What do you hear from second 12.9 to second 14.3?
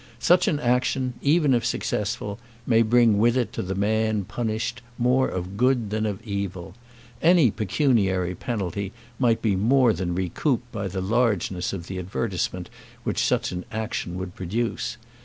which such an action